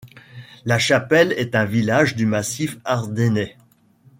[0.65, 3.55] La Chapelle est un village du massif ardennais.